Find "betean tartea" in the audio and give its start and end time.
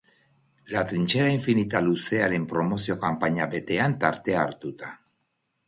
3.55-4.43